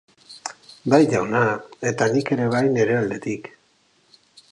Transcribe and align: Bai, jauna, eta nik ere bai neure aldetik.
Bai, 0.93 0.99
jauna, 1.11 1.41
eta 1.91 2.07
nik 2.15 2.31
ere 2.37 2.47
bai 2.55 2.63
neure 2.79 2.97
aldetik. 3.03 3.51